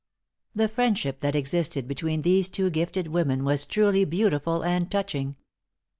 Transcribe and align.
The 0.55 0.67
friendship 0.67 1.19
that 1.19 1.35
existed 1.35 1.87
between 1.87 2.23
these 2.23 2.49
two 2.49 2.71
gifted 2.71 3.09
women 3.09 3.43
was 3.45 3.67
truly 3.67 4.03
beautiful 4.03 4.63
and 4.63 4.89
touching. 4.89 5.35